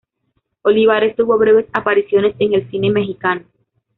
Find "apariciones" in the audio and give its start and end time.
1.73-2.33